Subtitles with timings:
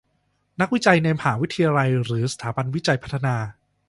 [0.59, 3.35] นักวิจัยในมหาวิทยาลัยหรือสถาบันวิจัยพัฒนา